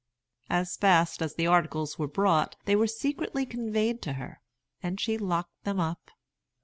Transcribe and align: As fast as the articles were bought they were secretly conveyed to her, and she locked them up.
As 0.49 0.77
fast 0.77 1.21
as 1.21 1.35
the 1.35 1.45
articles 1.45 1.99
were 1.99 2.07
bought 2.07 2.55
they 2.65 2.75
were 2.75 2.87
secretly 2.87 3.45
conveyed 3.45 4.01
to 4.01 4.13
her, 4.13 4.41
and 4.81 4.99
she 4.99 5.15
locked 5.15 5.63
them 5.63 5.79
up. 5.79 6.09